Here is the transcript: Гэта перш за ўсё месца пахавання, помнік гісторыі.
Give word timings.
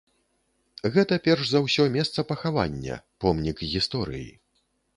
Гэта 0.95 1.19
перш 1.27 1.43
за 1.51 1.61
ўсё 1.67 1.85
месца 1.97 2.25
пахавання, 2.33 2.99
помнік 3.27 3.57
гісторыі. 3.77 4.31